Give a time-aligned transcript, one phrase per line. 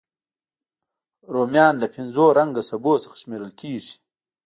[1.33, 3.95] رومیان له پینځه رنګه سبو څخه شمېرل کېږي